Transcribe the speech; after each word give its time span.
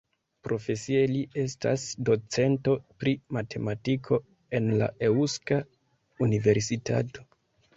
Profesie 0.45 1.01
li 1.11 1.19
estas 1.41 1.83
docento 2.09 2.73
pri 3.03 3.13
matematiko 3.37 4.19
en 4.61 4.73
la 4.81 4.89
Eŭska 5.11 5.61
Universitato. 6.31 7.29